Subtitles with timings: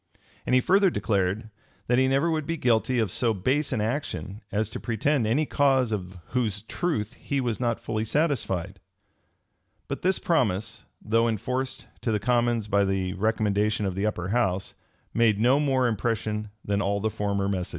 [0.47, 1.51] And he further declared,
[1.85, 5.45] "That he never would be guilty of so base an action as to pretend any
[5.45, 8.79] cause of whose truth he was not fully satisfied."[]
[9.87, 14.73] But this promise, though enforced to the commons by the recommendation of the upper house,
[15.13, 17.69] made no more impression than all the former messages.